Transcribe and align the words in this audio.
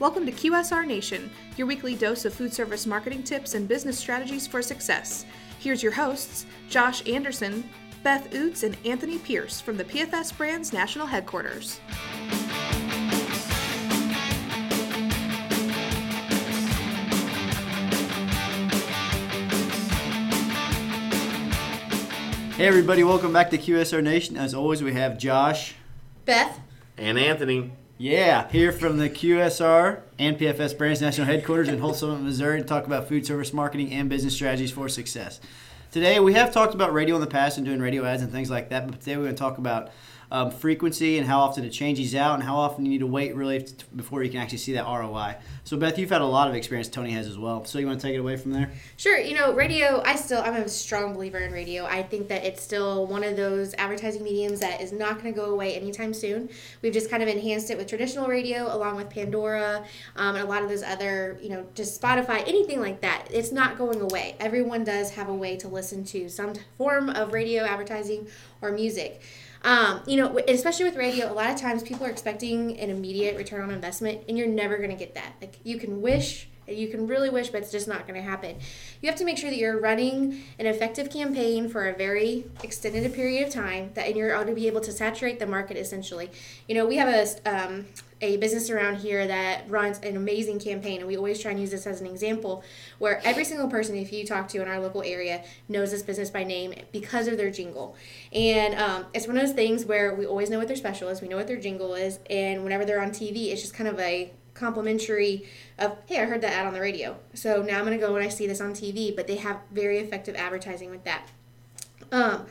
Welcome 0.00 0.26
to 0.26 0.32
QSR 0.32 0.84
Nation, 0.88 1.30
your 1.56 1.68
weekly 1.68 1.94
dose 1.94 2.24
of 2.24 2.34
food 2.34 2.52
service 2.52 2.84
marketing 2.84 3.22
tips 3.22 3.54
and 3.54 3.68
business 3.68 3.96
strategies 3.96 4.44
for 4.44 4.60
success. 4.60 5.24
Here's 5.60 5.84
your 5.84 5.92
hosts, 5.92 6.46
Josh 6.68 7.08
Anderson, 7.08 7.62
Beth 8.02 8.28
Oots, 8.32 8.64
and 8.64 8.76
Anthony 8.84 9.18
Pierce 9.18 9.60
from 9.60 9.76
the 9.76 9.84
PFS 9.84 10.36
Brands 10.36 10.72
National 10.72 11.06
Headquarters. 11.06 11.78
Hey 22.56 22.66
everybody, 22.66 23.04
welcome 23.04 23.32
back 23.32 23.50
to 23.50 23.58
QSR 23.58 24.02
Nation. 24.02 24.36
As 24.36 24.54
always, 24.54 24.82
we 24.82 24.92
have 24.94 25.18
Josh. 25.18 25.76
Beth. 26.24 26.58
And 26.98 27.16
Anthony. 27.16 27.70
Yeah, 27.96 28.50
here 28.50 28.72
from 28.72 28.98
the 28.98 29.08
QSR 29.08 30.00
and 30.18 30.36
PFS 30.36 30.76
Brands 30.76 31.00
National 31.00 31.28
Headquarters 31.28 31.68
in 31.68 31.78
Holts 31.78 32.00
Summit, 32.00 32.22
Missouri 32.22 32.60
to 32.60 32.66
talk 32.66 32.86
about 32.86 33.08
food 33.08 33.24
service 33.24 33.52
marketing 33.52 33.92
and 33.92 34.08
business 34.08 34.34
strategies 34.34 34.72
for 34.72 34.88
success. 34.88 35.38
Today, 35.92 36.18
we 36.18 36.32
have 36.32 36.52
talked 36.52 36.74
about 36.74 36.92
radio 36.92 37.14
in 37.14 37.20
the 37.20 37.28
past 37.28 37.56
and 37.56 37.64
doing 37.64 37.78
radio 37.78 38.04
ads 38.04 38.20
and 38.20 38.32
things 38.32 38.50
like 38.50 38.70
that, 38.70 38.88
but 38.88 38.98
today 38.98 39.16
we're 39.16 39.22
going 39.22 39.36
to 39.36 39.38
talk 39.38 39.58
about 39.58 39.90
um, 40.34 40.50
frequency 40.50 41.16
and 41.16 41.28
how 41.28 41.38
often 41.38 41.64
it 41.64 41.70
changes 41.70 42.12
out 42.12 42.34
and 42.34 42.42
how 42.42 42.56
often 42.56 42.84
you 42.84 42.90
need 42.90 42.98
to 42.98 43.06
wait 43.06 43.36
really 43.36 43.62
t- 43.62 43.72
before 43.94 44.24
you 44.24 44.30
can 44.30 44.40
actually 44.40 44.58
see 44.58 44.72
that 44.72 44.84
ROI. 44.84 45.36
So, 45.62 45.76
Beth, 45.76 45.96
you've 45.96 46.10
had 46.10 46.22
a 46.22 46.26
lot 46.26 46.48
of 46.48 46.56
experience. 46.56 46.88
Tony 46.88 47.12
has 47.12 47.28
as 47.28 47.38
well. 47.38 47.64
So, 47.64 47.78
you 47.78 47.86
want 47.86 48.00
to 48.00 48.04
take 48.04 48.16
it 48.16 48.18
away 48.18 48.36
from 48.36 48.50
there? 48.50 48.72
Sure. 48.96 49.16
You 49.16 49.36
know, 49.36 49.54
radio. 49.54 50.02
I 50.04 50.16
still 50.16 50.42
I'm 50.42 50.54
a 50.54 50.68
strong 50.68 51.14
believer 51.14 51.38
in 51.38 51.52
radio. 51.52 51.84
I 51.84 52.02
think 52.02 52.26
that 52.28 52.44
it's 52.44 52.60
still 52.60 53.06
one 53.06 53.22
of 53.22 53.36
those 53.36 53.74
advertising 53.74 54.24
mediums 54.24 54.58
that 54.58 54.80
is 54.80 54.90
not 54.90 55.22
going 55.22 55.32
to 55.32 55.40
go 55.40 55.52
away 55.52 55.76
anytime 55.76 56.12
soon. 56.12 56.48
We've 56.82 56.92
just 56.92 57.10
kind 57.10 57.22
of 57.22 57.28
enhanced 57.28 57.70
it 57.70 57.78
with 57.78 57.86
traditional 57.86 58.26
radio, 58.26 58.74
along 58.74 58.96
with 58.96 59.10
Pandora 59.10 59.84
um, 60.16 60.34
and 60.34 60.44
a 60.44 60.50
lot 60.50 60.64
of 60.64 60.68
those 60.68 60.82
other, 60.82 61.38
you 61.40 61.48
know, 61.48 61.64
just 61.76 62.02
Spotify, 62.02 62.40
anything 62.48 62.80
like 62.80 63.00
that. 63.02 63.28
It's 63.30 63.52
not 63.52 63.78
going 63.78 64.00
away. 64.00 64.34
Everyone 64.40 64.82
does 64.82 65.10
have 65.10 65.28
a 65.28 65.34
way 65.34 65.56
to 65.58 65.68
listen 65.68 66.02
to 66.06 66.28
some 66.28 66.54
form 66.76 67.08
of 67.08 67.32
radio 67.32 67.62
advertising 67.62 68.26
or 68.60 68.72
music. 68.72 69.22
Um, 69.64 70.02
you 70.06 70.18
know, 70.18 70.38
especially 70.46 70.84
with 70.84 70.96
radio, 70.96 71.32
a 71.32 71.34
lot 71.34 71.50
of 71.50 71.56
times 71.56 71.82
people 71.82 72.06
are 72.06 72.10
expecting 72.10 72.78
an 72.78 72.90
immediate 72.90 73.36
return 73.36 73.62
on 73.62 73.70
investment, 73.70 74.20
and 74.28 74.36
you're 74.36 74.46
never 74.46 74.76
going 74.76 74.90
to 74.90 74.96
get 74.96 75.14
that. 75.14 75.32
Like, 75.40 75.56
you 75.64 75.78
can 75.78 76.02
wish, 76.02 76.48
you 76.68 76.88
can 76.88 77.06
really 77.06 77.30
wish, 77.30 77.48
but 77.50 77.62
it's 77.62 77.72
just 77.72 77.88
not 77.88 78.06
going 78.06 78.20
to 78.20 78.28
happen. 78.28 78.56
You 79.00 79.08
have 79.08 79.18
to 79.18 79.24
make 79.24 79.38
sure 79.38 79.50
that 79.50 79.56
you're 79.56 79.80
running 79.80 80.42
an 80.58 80.66
effective 80.66 81.10
campaign 81.10 81.68
for 81.68 81.88
a 81.88 81.94
very 81.94 82.44
extended 82.62 83.12
period 83.14 83.46
of 83.46 83.52
time, 83.52 83.90
that 83.94 84.06
and 84.06 84.16
you're 84.16 84.34
ought 84.34 84.46
to 84.46 84.54
be 84.54 84.66
able 84.66 84.80
to 84.82 84.92
saturate 84.92 85.38
the 85.38 85.46
market 85.46 85.76
essentially. 85.76 86.30
You 86.68 86.74
know, 86.74 86.86
we 86.86 86.96
have 86.96 87.08
a 87.08 87.48
um, 87.48 87.86
a 88.24 88.36
business 88.38 88.70
around 88.70 88.96
here 88.96 89.26
that 89.26 89.68
runs 89.68 89.98
an 89.98 90.16
amazing 90.16 90.58
campaign, 90.58 91.00
and 91.00 91.06
we 91.06 91.16
always 91.16 91.40
try 91.40 91.50
and 91.50 91.60
use 91.60 91.70
this 91.70 91.86
as 91.86 92.00
an 92.00 92.06
example 92.06 92.64
where 92.98 93.20
every 93.24 93.44
single 93.44 93.68
person, 93.68 93.96
if 93.96 94.12
you 94.12 94.24
talk 94.24 94.48
to 94.48 94.62
in 94.62 94.68
our 94.68 94.80
local 94.80 95.02
area, 95.02 95.44
knows 95.68 95.90
this 95.90 96.02
business 96.02 96.30
by 96.30 96.42
name 96.42 96.74
because 96.92 97.28
of 97.28 97.36
their 97.36 97.50
jingle. 97.50 97.96
And 98.32 98.74
um, 98.76 99.06
it's 99.12 99.26
one 99.26 99.36
of 99.36 99.46
those 99.46 99.54
things 99.54 99.84
where 99.84 100.14
we 100.14 100.26
always 100.26 100.48
know 100.48 100.58
what 100.58 100.68
their 100.68 100.76
special 100.76 101.08
is, 101.08 101.20
we 101.20 101.28
know 101.28 101.36
what 101.36 101.46
their 101.46 101.60
jingle 101.60 101.94
is, 101.94 102.18
and 102.30 102.64
whenever 102.64 102.84
they're 102.84 103.02
on 103.02 103.10
TV, 103.10 103.48
it's 103.48 103.60
just 103.60 103.74
kind 103.74 103.88
of 103.88 104.00
a 104.00 104.32
complimentary 104.54 105.46
of 105.78 105.96
hey 106.06 106.20
i 106.20 106.24
heard 106.24 106.40
that 106.40 106.52
ad 106.52 106.66
on 106.66 106.72
the 106.72 106.80
radio 106.80 107.16
so 107.34 107.62
now 107.62 107.78
i'm 107.78 107.84
going 107.84 107.98
to 107.98 108.04
go 108.06 108.14
and 108.16 108.24
i 108.24 108.28
see 108.28 108.46
this 108.46 108.60
on 108.60 108.72
tv 108.72 109.14
but 109.14 109.26
they 109.26 109.36
have 109.36 109.58
very 109.72 109.98
effective 109.98 110.34
advertising 110.36 110.90
with 110.90 111.04
that 111.04 111.28
um, 112.12 112.46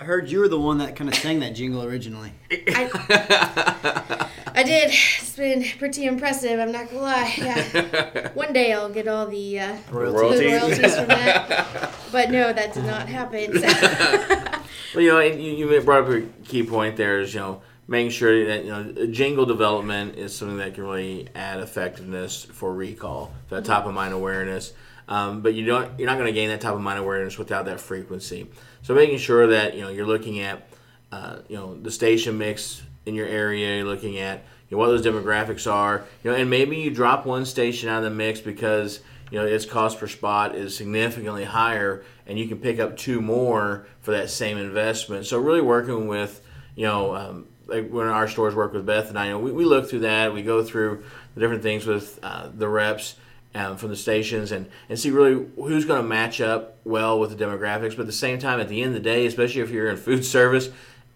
I 0.00 0.04
heard 0.04 0.30
you 0.30 0.40
were 0.40 0.48
the 0.48 0.58
one 0.58 0.78
that 0.78 0.96
kind 0.96 1.08
of 1.08 1.14
sang 1.14 1.40
that 1.40 1.54
jingle 1.54 1.82
originally. 1.82 2.32
I, 2.50 4.28
I 4.54 4.62
did. 4.62 4.90
It's 4.92 5.36
been 5.36 5.64
pretty 5.78 6.04
impressive. 6.04 6.58
I'm 6.58 6.72
not 6.72 6.88
gonna 6.88 7.00
lie. 7.00 7.34
Yeah. 7.38 8.30
One 8.34 8.52
day 8.52 8.72
I'll 8.72 8.88
get 8.88 9.06
all 9.08 9.26
the 9.26 9.60
uh, 9.60 9.76
Royalties. 9.90 10.40
the 10.40 10.46
royalties 10.46 10.96
from 10.96 11.06
that. 11.08 11.90
But 12.12 12.30
no, 12.30 12.52
that 12.52 12.72
did 12.72 12.84
not 12.84 13.08
happen. 13.08 13.58
So. 13.58 14.60
Well, 14.94 15.02
you 15.02 15.10
know, 15.10 15.20
you, 15.20 15.68
you 15.68 15.80
brought 15.80 16.04
up 16.04 16.08
a 16.10 16.20
key 16.44 16.62
point 16.62 16.96
there 16.96 17.18
is, 17.18 17.34
you 17.34 17.40
know, 17.40 17.62
making 17.86 18.10
sure 18.10 18.46
that, 18.46 18.64
you 18.64 18.70
know, 18.70 19.06
jingle 19.06 19.46
development 19.46 20.16
is 20.16 20.34
something 20.34 20.56
that 20.58 20.74
can 20.74 20.84
really 20.84 21.28
add 21.34 21.60
effectiveness 21.60 22.44
for 22.44 22.72
recall, 22.72 23.32
that 23.50 23.64
top 23.64 23.86
of 23.86 23.94
mind 23.94 24.14
awareness. 24.14 24.72
Um, 25.06 25.42
but 25.42 25.52
you 25.54 25.66
don't, 25.66 25.98
you're 25.98 26.08
not 26.08 26.16
going 26.16 26.26
to 26.26 26.32
gain 26.32 26.48
that 26.48 26.60
top 26.60 26.74
of 26.74 26.80
mind 26.80 26.98
awareness 26.98 27.36
without 27.36 27.66
that 27.66 27.80
frequency. 27.80 28.50
So 28.82 28.94
making 28.94 29.18
sure 29.18 29.48
that, 29.48 29.74
you 29.74 29.82
know, 29.82 29.90
you're 29.90 30.06
looking 30.06 30.40
at, 30.40 30.66
uh, 31.12 31.38
you 31.48 31.56
know, 31.56 31.74
the 31.74 31.90
station 31.90 32.38
mix 32.38 32.82
in 33.04 33.14
your 33.14 33.26
area, 33.26 33.76
you're 33.76 33.86
looking 33.86 34.18
at, 34.18 34.44
you 34.68 34.76
know, 34.76 34.78
what 34.78 34.86
those 34.86 35.04
demographics 35.04 35.70
are, 35.70 36.04
you 36.22 36.30
know, 36.30 36.36
and 36.36 36.48
maybe 36.48 36.78
you 36.78 36.90
drop 36.90 37.26
one 37.26 37.44
station 37.44 37.90
out 37.90 37.98
of 37.98 38.04
the 38.04 38.10
mix 38.10 38.40
because, 38.40 39.00
you 39.30 39.38
know, 39.38 39.44
its 39.44 39.66
cost 39.66 39.98
per 39.98 40.06
spot 40.06 40.54
is 40.54 40.74
significantly 40.74 41.44
higher 41.44 42.02
and 42.26 42.38
you 42.38 42.48
can 42.48 42.58
pick 42.58 42.80
up 42.80 42.96
two 42.96 43.20
more 43.20 43.86
for 44.00 44.12
that 44.12 44.30
same 44.30 44.56
investment. 44.56 45.26
So 45.26 45.38
really 45.38 45.60
working 45.60 46.08
with, 46.08 46.40
you 46.76 46.86
know, 46.86 47.14
um, 47.14 47.46
like 47.66 47.88
when 47.88 48.06
our 48.06 48.28
stores 48.28 48.54
work 48.54 48.72
with 48.72 48.86
Beth 48.86 49.08
and 49.08 49.18
I, 49.18 49.26
you 49.26 49.32
know, 49.32 49.38
we, 49.38 49.52
we 49.52 49.64
look 49.64 49.88
through 49.88 50.00
that, 50.00 50.32
we 50.32 50.42
go 50.42 50.62
through 50.62 51.04
the 51.34 51.40
different 51.40 51.62
things 51.62 51.86
with 51.86 52.18
uh, 52.22 52.48
the 52.54 52.68
reps 52.68 53.16
um, 53.54 53.76
from 53.76 53.90
the 53.90 53.96
stations 53.96 54.52
and, 54.52 54.66
and 54.88 54.98
see 54.98 55.10
really 55.10 55.46
who's 55.56 55.84
going 55.84 56.02
to 56.02 56.08
match 56.08 56.40
up 56.40 56.78
well 56.84 57.18
with 57.18 57.36
the 57.36 57.44
demographics. 57.44 57.96
But 57.96 58.00
at 58.00 58.06
the 58.06 58.12
same 58.12 58.38
time, 58.38 58.60
at 58.60 58.68
the 58.68 58.82
end 58.82 58.88
of 58.88 58.94
the 58.94 59.08
day, 59.08 59.26
especially 59.26 59.62
if 59.62 59.70
you're 59.70 59.88
in 59.88 59.96
food 59.96 60.24
service, 60.24 60.70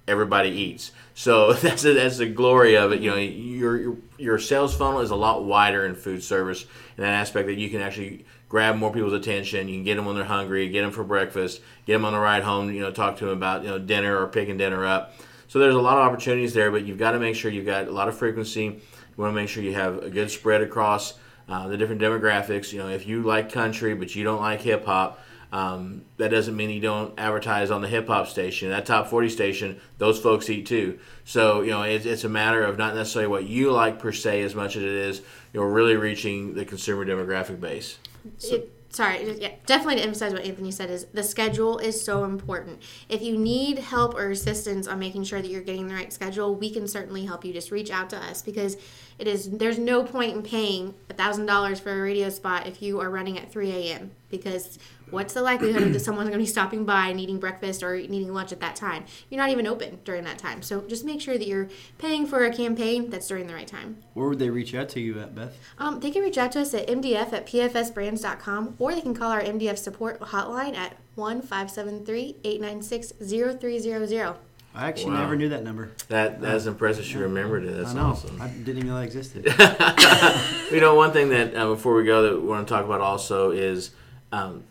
everybody 0.06 0.50
eats. 0.50 0.92
So 1.14 1.52
that's 1.54 1.84
a, 1.84 1.94
that's 1.94 2.18
the 2.18 2.26
glory 2.26 2.76
of 2.76 2.92
it. 2.92 3.00
You 3.00 3.10
know, 3.10 3.16
your, 3.16 3.76
your 3.76 3.96
your 4.18 4.38
sales 4.38 4.74
funnel 4.76 5.00
is 5.00 5.10
a 5.10 5.16
lot 5.16 5.44
wider 5.44 5.84
in 5.84 5.94
food 5.94 6.22
service 6.22 6.62
in 6.96 7.02
that 7.02 7.12
aspect 7.12 7.46
that 7.46 7.54
you 7.54 7.70
can 7.70 7.80
actually 7.80 8.24
grab 8.48 8.76
more 8.76 8.92
people's 8.92 9.12
attention. 9.12 9.68
You 9.68 9.76
can 9.76 9.84
get 9.84 9.96
them 9.96 10.06
when 10.06 10.16
they're 10.16 10.24
hungry, 10.24 10.68
get 10.68 10.82
them 10.82 10.90
for 10.90 11.04
breakfast, 11.04 11.60
get 11.86 11.94
them 11.94 12.04
on 12.04 12.12
the 12.12 12.18
ride 12.18 12.42
home. 12.42 12.72
You 12.72 12.80
know, 12.80 12.90
talk 12.90 13.18
to 13.18 13.26
them 13.26 13.36
about 13.36 13.62
you 13.62 13.68
know 13.68 13.78
dinner 13.78 14.16
or 14.16 14.26
picking 14.28 14.56
dinner 14.56 14.84
up. 14.84 15.14
So 15.48 15.58
there's 15.58 15.74
a 15.74 15.80
lot 15.80 15.96
of 15.96 16.06
opportunities 16.06 16.52
there, 16.52 16.70
but 16.70 16.84
you've 16.84 16.98
got 16.98 17.12
to 17.12 17.18
make 17.18 17.34
sure 17.34 17.50
you've 17.50 17.66
got 17.66 17.88
a 17.88 17.90
lot 17.90 18.08
of 18.08 18.16
frequency. 18.16 18.64
You 18.64 18.80
want 19.16 19.32
to 19.32 19.34
make 19.34 19.48
sure 19.48 19.62
you 19.62 19.74
have 19.74 20.02
a 20.02 20.10
good 20.10 20.30
spread 20.30 20.60
across 20.60 21.14
uh, 21.48 21.66
the 21.68 21.76
different 21.76 22.02
demographics. 22.02 22.72
You 22.72 22.80
know, 22.80 22.88
if 22.88 23.06
you 23.06 23.22
like 23.22 23.50
country 23.50 23.94
but 23.94 24.14
you 24.14 24.24
don't 24.24 24.40
like 24.40 24.60
hip 24.60 24.84
hop, 24.84 25.18
um, 25.50 26.02
that 26.18 26.28
doesn't 26.28 26.54
mean 26.54 26.68
you 26.68 26.80
don't 26.80 27.18
advertise 27.18 27.70
on 27.70 27.80
the 27.80 27.88
hip 27.88 28.08
hop 28.08 28.28
station. 28.28 28.68
That 28.68 28.84
top 28.84 29.08
40 29.08 29.30
station, 29.30 29.80
those 29.96 30.20
folks 30.20 30.50
eat 30.50 30.66
too. 30.66 30.98
So, 31.24 31.62
you 31.62 31.70
know, 31.70 31.82
it's, 31.82 32.04
it's 32.04 32.24
a 32.24 32.28
matter 32.28 32.62
of 32.62 32.76
not 32.76 32.94
necessarily 32.94 33.28
what 33.28 33.44
you 33.44 33.72
like 33.72 33.98
per 33.98 34.12
se 34.12 34.42
as 34.42 34.54
much 34.54 34.76
as 34.76 34.82
it 34.82 34.90
is, 34.90 35.22
you 35.54 35.60
know, 35.60 35.66
really 35.66 35.96
reaching 35.96 36.52
the 36.52 36.66
consumer 36.66 37.06
demographic 37.06 37.58
base. 37.58 37.98
So, 38.36 38.56
it, 38.56 38.77
sorry, 38.90 39.38
yeah, 39.40 39.52
definitely 39.66 39.96
to 39.96 40.02
emphasize 40.02 40.32
what 40.32 40.44
Anthony 40.44 40.70
said 40.70 40.90
is 40.90 41.04
the 41.06 41.22
schedule 41.22 41.78
is 41.78 42.02
so 42.02 42.24
important. 42.24 42.82
If 43.08 43.22
you 43.22 43.36
need 43.36 43.78
help 43.78 44.14
or 44.14 44.30
assistance 44.30 44.86
on 44.86 44.98
making 44.98 45.24
sure 45.24 45.40
that 45.40 45.48
you're 45.48 45.62
getting 45.62 45.88
the 45.88 45.94
right 45.94 46.12
schedule, 46.12 46.54
we 46.54 46.70
can 46.70 46.88
certainly 46.88 47.24
help 47.24 47.44
you. 47.44 47.52
Just 47.52 47.70
reach 47.70 47.90
out 47.90 48.10
to 48.10 48.16
us 48.16 48.42
because 48.42 48.76
it 49.18 49.26
is 49.26 49.50
there's 49.50 49.78
no 49.78 50.04
point 50.04 50.36
in 50.36 50.42
paying 50.42 50.94
a 51.10 51.14
thousand 51.14 51.46
dollars 51.46 51.80
for 51.80 51.92
a 51.92 52.02
radio 52.02 52.28
spot 52.30 52.66
if 52.66 52.80
you 52.80 53.00
are 53.00 53.10
running 53.10 53.38
at 53.38 53.50
3 53.50 53.70
a.m. 53.70 54.10
because 54.30 54.78
what's 55.10 55.32
the 55.34 55.42
likelihood 55.42 55.92
that 55.92 56.00
someone's 56.04 56.28
going 56.28 56.38
to 56.38 56.42
be 56.42 56.46
stopping 56.46 56.84
by 56.84 57.08
and 57.08 57.18
eating 57.18 57.38
breakfast 57.38 57.82
or 57.82 57.96
needing 57.96 58.32
lunch 58.34 58.52
at 58.52 58.60
that 58.60 58.76
time? 58.76 59.04
You're 59.30 59.40
not 59.40 59.50
even 59.50 59.66
open 59.66 60.00
during 60.04 60.24
that 60.24 60.38
time. 60.38 60.62
So 60.62 60.82
just 60.82 61.04
make 61.04 61.20
sure 61.20 61.38
that 61.38 61.46
you're 61.46 61.68
paying 61.98 62.26
for 62.26 62.44
a 62.44 62.52
campaign 62.52 63.10
that's 63.10 63.26
during 63.28 63.46
the 63.46 63.54
right 63.54 63.66
time. 63.66 63.98
Where 64.14 64.28
would 64.28 64.38
they 64.38 64.50
reach 64.50 64.74
out 64.74 64.88
to 64.90 65.00
you 65.00 65.18
at, 65.20 65.34
Beth? 65.34 65.56
Um, 65.78 66.00
they 66.00 66.10
can 66.10 66.22
reach 66.22 66.38
out 66.38 66.52
to 66.52 66.60
us 66.60 66.74
at 66.74 66.86
mdf 66.88 67.32
at 67.32 67.46
pfsbrands.com 67.46 68.74
or 68.78 68.94
they 68.94 69.00
can 69.00 69.14
call 69.14 69.30
our 69.30 69.42
MDF 69.42 69.78
support 69.78 70.20
hotline 70.20 70.76
at 70.76 70.96
1 71.14 71.42
573 71.42 72.36
896 72.44 73.12
0300. 73.60 74.36
I 74.74 74.86
actually 74.86 75.12
Wow. 75.12 75.22
never 75.22 75.34
knew 75.36 75.48
that 75.48 75.64
number. 75.64 75.90
That 76.08 76.40
That's 76.40 76.66
impressive. 76.66 77.04
She 77.04 77.16
remembered 77.18 77.64
it. 77.64 77.76
That's 77.76 77.90
I 77.90 77.94
know. 77.94 78.02
awesome. 78.10 78.40
I 78.40 78.48
didn't 78.48 78.76
even 78.78 78.86
know 78.88 78.96
that 78.96 79.04
existed. 79.06 79.44
you 80.72 80.80
know, 80.80 80.94
one 80.94 81.10
thing 81.12 81.30
that 81.30 81.54
uh, 81.56 81.66
before 81.68 81.94
we 81.94 82.04
go 82.04 82.22
that 82.22 82.40
we 82.40 82.46
want 82.46 82.66
to 82.68 82.72
talk 82.72 82.84
about 82.84 83.00
also 83.00 83.50
is, 83.50 83.90
um, 84.32 84.64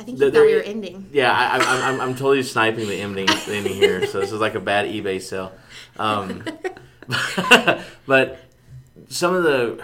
I 0.00 0.04
think 0.04 0.18
The- 0.18 0.26
you 0.26 0.30
there- 0.30 0.44
we 0.44 0.54
were 0.54 0.60
ending. 0.60 1.08
yeah, 1.12 1.32
I, 1.32 1.58
I, 1.58 1.88
I'm, 1.88 2.00
I'm 2.00 2.12
totally 2.14 2.42
sniping 2.42 2.86
the 2.88 3.00
ending, 3.00 3.26
the 3.26 3.52
ending 3.54 3.74
here. 3.74 4.06
So 4.06 4.20
this 4.20 4.30
is 4.32 4.40
like 4.40 4.54
a 4.54 4.60
bad 4.60 4.86
eBay 4.86 5.20
sale. 5.20 5.52
Um, 5.98 6.44
but 8.06 8.38
some 9.08 9.34
of 9.34 9.42
the 9.42 9.82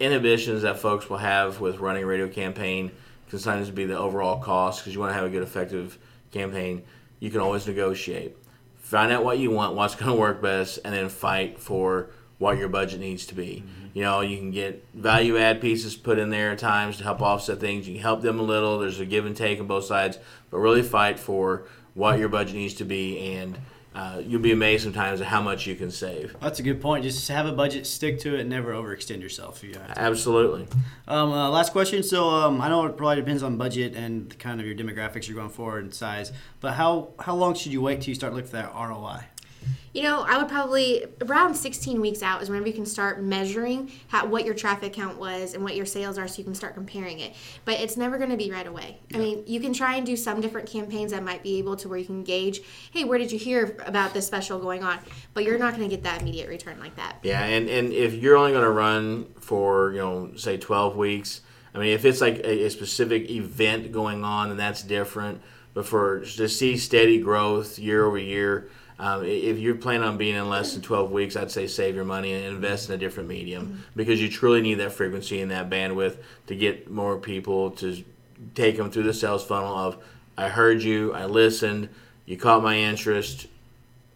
inhibitions 0.00 0.62
that 0.62 0.78
folks 0.78 1.08
will 1.08 1.16
have 1.18 1.60
with 1.60 1.78
running 1.78 2.02
a 2.02 2.06
radio 2.06 2.28
campaign 2.28 2.92
can 3.28 3.38
sometimes 3.38 3.70
be 3.70 3.84
the 3.86 3.98
overall 3.98 4.40
cost 4.40 4.80
because 4.80 4.94
you 4.94 5.00
want 5.00 5.10
to 5.10 5.14
have 5.14 5.24
a 5.24 5.30
good, 5.30 5.42
effective 5.42 5.98
campaign. 6.30 6.82
You 7.18 7.30
can 7.30 7.40
always 7.40 7.66
negotiate. 7.66 8.36
Find 8.78 9.10
out 9.10 9.24
what 9.24 9.38
you 9.38 9.50
want, 9.50 9.74
what's 9.74 9.94
going 9.96 10.12
to 10.12 10.20
work 10.20 10.40
best, 10.40 10.78
and 10.84 10.94
then 10.94 11.08
fight 11.08 11.58
for 11.58 12.10
what 12.38 12.58
your 12.58 12.68
budget 12.68 13.00
needs 13.00 13.26
to 13.26 13.34
be. 13.34 13.64
You 13.94 14.02
know, 14.02 14.20
you 14.20 14.36
can 14.36 14.50
get 14.50 14.86
value 14.92 15.38
add 15.38 15.60
pieces 15.60 15.96
put 15.96 16.18
in 16.18 16.28
there 16.28 16.50
at 16.50 16.58
times 16.58 16.98
to 16.98 17.04
help 17.04 17.22
offset 17.22 17.60
things. 17.60 17.88
You 17.88 17.94
can 17.94 18.02
help 18.02 18.20
them 18.20 18.38
a 18.38 18.42
little. 18.42 18.78
There's 18.78 19.00
a 19.00 19.06
give 19.06 19.24
and 19.24 19.36
take 19.36 19.58
on 19.58 19.66
both 19.66 19.84
sides, 19.84 20.18
but 20.50 20.58
really 20.58 20.82
fight 20.82 21.18
for 21.18 21.64
what 21.94 22.18
your 22.18 22.28
budget 22.28 22.56
needs 22.56 22.74
to 22.74 22.84
be 22.84 23.18
and 23.32 23.58
uh, 23.96 24.20
you'll 24.22 24.42
be 24.42 24.52
amazed 24.52 24.84
sometimes 24.84 25.22
at 25.22 25.26
how 25.26 25.40
much 25.40 25.66
you 25.66 25.74
can 25.74 25.90
save. 25.90 26.36
That's 26.38 26.60
a 26.60 26.62
good 26.62 26.82
point. 26.82 27.02
Just 27.02 27.26
have 27.28 27.46
a 27.46 27.52
budget, 27.52 27.86
stick 27.86 28.20
to 28.20 28.34
it, 28.34 28.40
and 28.40 28.50
never 28.50 28.74
overextend 28.74 29.22
yourself. 29.22 29.64
You. 29.64 29.74
Absolutely. 29.96 30.68
Um, 31.08 31.32
uh, 31.32 31.48
last 31.48 31.72
question. 31.72 32.02
So 32.02 32.28
um, 32.28 32.60
I 32.60 32.68
know 32.68 32.84
it 32.84 32.98
probably 32.98 33.16
depends 33.16 33.42
on 33.42 33.56
budget 33.56 33.94
and 33.94 34.38
kind 34.38 34.60
of 34.60 34.66
your 34.66 34.76
demographics 34.76 35.26
you're 35.26 35.36
going 35.36 35.48
for 35.48 35.78
and 35.78 35.94
size. 35.94 36.30
But 36.60 36.74
how 36.74 37.14
how 37.18 37.34
long 37.36 37.54
should 37.54 37.72
you 37.72 37.80
wait 37.80 38.02
till 38.02 38.10
you 38.10 38.14
start 38.14 38.34
looking 38.34 38.50
for 38.50 38.56
that 38.56 38.74
ROI? 38.74 39.24
You 39.96 40.02
know, 40.02 40.26
I 40.28 40.36
would 40.36 40.48
probably 40.48 41.06
around 41.22 41.54
16 41.54 42.02
weeks 42.02 42.22
out 42.22 42.42
is 42.42 42.50
whenever 42.50 42.68
you 42.68 42.74
can 42.74 42.84
start 42.84 43.22
measuring 43.22 43.90
how, 44.08 44.26
what 44.26 44.44
your 44.44 44.52
traffic 44.52 44.92
count 44.92 45.16
was 45.16 45.54
and 45.54 45.64
what 45.64 45.74
your 45.74 45.86
sales 45.86 46.18
are, 46.18 46.28
so 46.28 46.36
you 46.36 46.44
can 46.44 46.54
start 46.54 46.74
comparing 46.74 47.20
it. 47.20 47.32
But 47.64 47.80
it's 47.80 47.96
never 47.96 48.18
going 48.18 48.28
to 48.28 48.36
be 48.36 48.50
right 48.50 48.66
away. 48.66 48.98
I 49.14 49.16
mean, 49.16 49.44
you 49.46 49.58
can 49.58 49.72
try 49.72 49.94
and 49.94 50.04
do 50.04 50.14
some 50.14 50.42
different 50.42 50.68
campaigns 50.68 51.12
that 51.12 51.22
might 51.22 51.42
be 51.42 51.56
able 51.56 51.76
to 51.76 51.88
where 51.88 51.96
you 51.96 52.04
can 52.04 52.24
gauge, 52.24 52.60
hey, 52.90 53.04
where 53.04 53.16
did 53.16 53.32
you 53.32 53.38
hear 53.38 53.74
about 53.86 54.12
this 54.12 54.26
special 54.26 54.58
going 54.58 54.84
on? 54.84 54.98
But 55.32 55.44
you're 55.44 55.58
not 55.58 55.74
going 55.74 55.88
to 55.88 55.96
get 55.96 56.02
that 56.02 56.20
immediate 56.20 56.50
return 56.50 56.78
like 56.78 56.96
that. 56.96 57.16
Yeah, 57.22 57.42
and, 57.42 57.66
and 57.66 57.90
if 57.90 58.12
you're 58.12 58.36
only 58.36 58.52
going 58.52 58.64
to 58.64 58.70
run 58.70 59.32
for, 59.40 59.92
you 59.92 60.00
know, 60.00 60.36
say 60.36 60.58
12 60.58 60.94
weeks, 60.96 61.40
I 61.74 61.78
mean, 61.78 61.94
if 61.94 62.04
it's 62.04 62.20
like 62.20 62.36
a, 62.40 62.66
a 62.66 62.70
specific 62.70 63.30
event 63.30 63.92
going 63.92 64.24
on, 64.24 64.48
then 64.48 64.58
that's 64.58 64.82
different. 64.82 65.40
But 65.72 65.86
for 65.86 66.20
to 66.20 66.50
see 66.50 66.76
steady 66.76 67.18
growth 67.18 67.78
year 67.78 68.04
over 68.04 68.18
year, 68.18 68.68
um, 68.98 69.24
if 69.24 69.58
you're 69.58 69.74
planning 69.74 70.06
on 70.06 70.16
being 70.16 70.36
in 70.36 70.48
less 70.48 70.72
than 70.72 70.82
12 70.82 71.10
weeks, 71.10 71.36
I'd 71.36 71.50
say 71.50 71.66
save 71.66 71.94
your 71.94 72.04
money 72.04 72.32
and 72.32 72.44
invest 72.44 72.88
in 72.88 72.94
a 72.94 72.98
different 72.98 73.28
medium. 73.28 73.84
Because 73.94 74.20
you 74.22 74.30
truly 74.30 74.62
need 74.62 74.74
that 74.74 74.92
frequency 74.92 75.40
and 75.40 75.50
that 75.50 75.68
bandwidth 75.68 76.16
to 76.46 76.56
get 76.56 76.90
more 76.90 77.18
people 77.18 77.72
to 77.72 78.02
take 78.54 78.76
them 78.76 78.90
through 78.90 79.02
the 79.02 79.14
sales 79.14 79.44
funnel 79.44 79.76
of 79.76 79.98
I 80.38 80.48
heard 80.48 80.82
you, 80.82 81.12
I 81.14 81.26
listened, 81.26 81.88
you 82.26 82.36
caught 82.36 82.62
my 82.62 82.76
interest, 82.76 83.46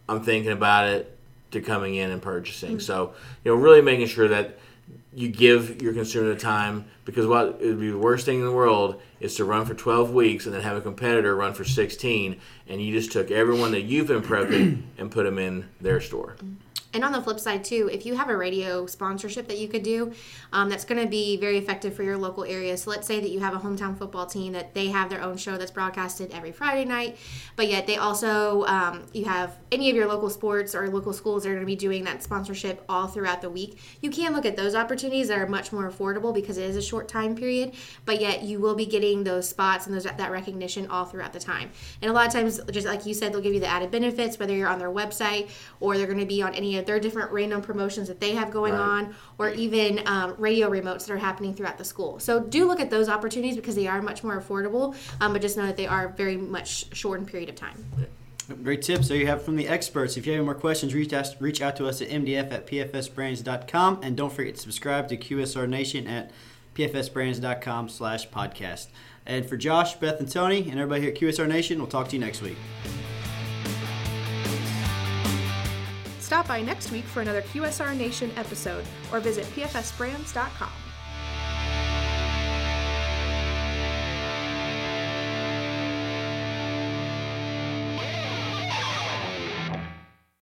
I'm 0.07 0.23
thinking 0.23 0.51
about 0.51 0.87
it 0.87 1.17
to 1.51 1.61
coming 1.61 1.95
in 1.95 2.11
and 2.11 2.21
purchasing. 2.21 2.79
So, 2.79 3.13
you 3.43 3.51
know, 3.51 3.57
really 3.57 3.81
making 3.81 4.07
sure 4.07 4.27
that 4.27 4.59
you 5.13 5.27
give 5.27 5.81
your 5.81 5.93
consumer 5.93 6.33
the 6.33 6.39
time 6.39 6.85
because 7.05 7.27
what 7.27 7.59
would 7.59 7.79
be 7.79 7.91
the 7.91 7.97
worst 7.97 8.25
thing 8.25 8.39
in 8.39 8.45
the 8.45 8.51
world 8.51 9.01
is 9.19 9.35
to 9.35 9.45
run 9.45 9.65
for 9.65 9.73
12 9.73 10.11
weeks 10.11 10.45
and 10.45 10.55
then 10.55 10.61
have 10.61 10.77
a 10.77 10.81
competitor 10.81 11.35
run 11.35 11.53
for 11.53 11.63
16 11.63 12.39
and 12.67 12.81
you 12.81 12.93
just 12.93 13.11
took 13.11 13.29
everyone 13.29 13.71
that 13.71 13.81
you've 13.81 14.07
been 14.07 14.21
prepping 14.21 14.83
and 14.97 15.11
put 15.11 15.23
them 15.23 15.37
in 15.37 15.67
their 15.79 15.99
store. 15.99 16.35
And 16.93 17.03
on 17.03 17.11
the 17.11 17.21
flip 17.21 17.39
side, 17.39 17.63
too, 17.63 17.89
if 17.91 18.05
you 18.05 18.15
have 18.15 18.29
a 18.29 18.35
radio 18.35 18.85
sponsorship 18.85 19.47
that 19.47 19.57
you 19.57 19.67
could 19.67 19.83
do, 19.83 20.11
um, 20.51 20.69
that's 20.69 20.83
going 20.83 21.01
to 21.01 21.07
be 21.07 21.37
very 21.37 21.57
effective 21.57 21.93
for 21.93 22.03
your 22.03 22.17
local 22.17 22.43
area. 22.43 22.75
So 22.75 22.89
let's 22.89 23.07
say 23.07 23.19
that 23.19 23.29
you 23.29 23.39
have 23.39 23.53
a 23.53 23.59
hometown 23.59 23.97
football 23.97 24.25
team 24.25 24.53
that 24.53 24.73
they 24.73 24.87
have 24.87 25.09
their 25.09 25.21
own 25.21 25.37
show 25.37 25.57
that's 25.57 25.71
broadcasted 25.71 26.31
every 26.31 26.51
Friday 26.51 26.85
night, 26.85 27.17
but 27.55 27.69
yet 27.69 27.87
they 27.87 27.95
also, 27.95 28.65
um, 28.65 29.03
you 29.13 29.25
have 29.25 29.57
any 29.71 29.89
of 29.89 29.95
your 29.95 30.07
local 30.07 30.29
sports 30.29 30.75
or 30.75 30.89
local 30.89 31.13
schools 31.13 31.43
that 31.43 31.49
are 31.49 31.53
going 31.53 31.65
to 31.65 31.65
be 31.65 31.75
doing 31.75 32.03
that 32.03 32.23
sponsorship 32.23 32.83
all 32.89 33.07
throughout 33.07 33.41
the 33.41 33.49
week. 33.49 33.79
You 34.01 34.09
can 34.09 34.33
look 34.33 34.45
at 34.45 34.57
those 34.57 34.75
opportunities 34.75 35.29
that 35.29 35.37
are 35.37 35.47
much 35.47 35.71
more 35.71 35.89
affordable 35.89 36.33
because 36.33 36.57
it 36.57 36.69
is 36.69 36.75
a 36.75 36.81
short 36.81 37.07
time 37.07 37.35
period, 37.35 37.73
but 38.05 38.19
yet 38.19 38.43
you 38.43 38.59
will 38.59 38.75
be 38.75 38.85
getting 38.85 39.23
those 39.23 39.47
spots 39.47 39.85
and 39.85 39.95
those 39.95 40.03
that 40.03 40.31
recognition 40.31 40.87
all 40.87 41.05
throughout 41.05 41.31
the 41.31 41.39
time. 41.39 41.71
And 42.01 42.11
a 42.11 42.13
lot 42.13 42.27
of 42.27 42.33
times, 42.33 42.59
just 42.71 42.85
like 42.85 43.05
you 43.05 43.13
said, 43.13 43.31
they'll 43.31 43.41
give 43.41 43.53
you 43.53 43.59
the 43.61 43.67
added 43.67 43.91
benefits, 43.91 44.37
whether 44.37 44.53
you're 44.53 44.67
on 44.67 44.79
their 44.79 44.91
website 44.91 45.49
or 45.79 45.97
they're 45.97 46.07
going 46.07 46.19
to 46.19 46.25
be 46.25 46.41
on 46.41 46.53
any 46.53 46.77
of 46.77 46.80
their 46.85 46.99
different 46.99 47.31
random 47.31 47.61
promotions 47.61 48.07
that 48.07 48.19
they 48.19 48.31
have 48.35 48.51
going 48.51 48.73
Right. 48.73 48.81
on, 48.81 49.15
or 49.37 49.49
even 49.49 50.01
um, 50.07 50.35
radio 50.37 50.69
remotes 50.69 51.05
that 51.05 51.11
are 51.11 51.17
happening 51.17 51.53
throughout 51.53 51.77
the 51.77 51.83
school. 51.85 52.19
So 52.19 52.39
do 52.39 52.65
look 52.65 52.79
at 52.79 52.89
those 52.89 53.09
opportunities 53.09 53.55
because 53.55 53.75
they 53.75 53.87
are 53.87 54.01
much 54.01 54.23
more 54.23 54.39
affordable, 54.41 54.95
um, 55.19 55.33
but 55.33 55.41
just 55.41 55.57
know 55.57 55.65
that 55.65 55.77
they 55.77 55.87
are 55.87 56.09
very 56.09 56.37
much 56.37 56.95
shortened 56.95 57.27
period 57.27 57.49
of 57.49 57.55
time. 57.55 57.85
Great 58.63 58.81
tips. 58.81 59.07
There 59.07 59.15
you 59.17 59.27
have 59.27 59.39
it 59.39 59.45
from 59.45 59.55
the 59.55 59.67
experts. 59.67 60.17
If 60.17 60.25
you 60.25 60.33
have 60.33 60.39
any 60.39 60.45
more 60.45 60.55
questions, 60.55 60.93
reach 60.93 61.13
out, 61.13 61.27
reach 61.39 61.61
out 61.61 61.77
to 61.77 61.87
us 61.87 62.01
at 62.01 62.09
mdf 62.09 62.51
at 62.51 62.67
pfsbrands.com. 62.67 63.99
And 64.03 64.17
don't 64.17 64.33
forget 64.33 64.55
to 64.55 64.61
subscribe 64.61 65.07
to 65.09 65.15
QSR 65.17 65.69
Nation 65.69 66.05
at 66.07 66.31
pfsbrands.com 66.75 67.87
slash 67.89 68.27
podcast. 68.29 68.87
And 69.25 69.45
for 69.45 69.55
Josh, 69.55 69.93
Beth, 69.95 70.19
and 70.19 70.29
Tony, 70.29 70.63
and 70.69 70.79
everybody 70.79 71.01
here 71.01 71.11
at 71.11 71.17
QSR 71.17 71.47
Nation, 71.47 71.77
we'll 71.77 71.87
talk 71.87 72.09
to 72.09 72.15
you 72.15 72.19
next 72.19 72.41
week. 72.41 72.57
Stop 76.31 76.47
by 76.47 76.61
next 76.61 76.93
week 76.93 77.03
for 77.03 77.19
another 77.19 77.41
QSR 77.41 77.93
Nation 77.93 78.31
episode 78.37 78.85
or 79.11 79.19
visit 79.19 79.43
pfsbrands.com. 79.47 80.71